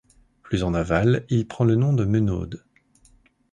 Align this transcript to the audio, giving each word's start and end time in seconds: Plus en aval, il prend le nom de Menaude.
Plus 0.41 0.63
en 0.63 0.73
aval, 0.73 1.27
il 1.29 1.47
prend 1.47 1.63
le 1.63 1.75
nom 1.75 1.93
de 1.93 2.05
Menaude. 2.05 2.63